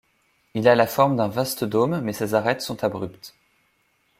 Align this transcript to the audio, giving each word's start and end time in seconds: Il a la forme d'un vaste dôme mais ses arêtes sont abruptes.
Il 0.55 0.67
a 0.67 0.73
la 0.73 0.87
forme 0.87 1.15
d'un 1.15 1.27
vaste 1.27 1.63
dôme 1.63 2.01
mais 2.01 2.11
ses 2.11 2.33
arêtes 2.33 2.61
sont 2.63 2.83
abruptes. 2.83 3.35